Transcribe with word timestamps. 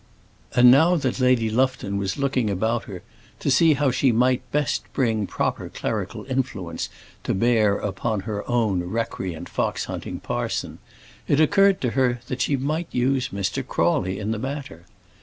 And 0.55 0.71
now 0.71 0.95
that 0.95 1.19
Lady 1.19 1.51
Lufton 1.51 1.99
was 1.99 2.17
looking 2.17 2.49
about 2.49 2.85
her, 2.85 3.03
to 3.39 3.51
see 3.51 3.75
how 3.75 3.91
she 3.91 4.11
might 4.11 4.51
best 4.51 4.91
bring 4.93 5.27
proper 5.27 5.69
clerical 5.69 6.25
influence 6.25 6.89
to 7.23 7.35
bear 7.35 7.77
upon 7.77 8.21
her 8.21 8.43
own 8.49 8.79
recreant 8.83 9.47
fox 9.47 9.85
hunting 9.85 10.19
parson, 10.19 10.79
it 11.27 11.39
occurred 11.39 11.81
to 11.81 11.91
her 11.91 12.19
that 12.29 12.41
she 12.41 12.57
might 12.57 12.87
use 12.89 13.29
Mr. 13.29 13.63
Crawley 13.67 14.17
in 14.17 14.31
the 14.31 14.39
matter. 14.39 14.85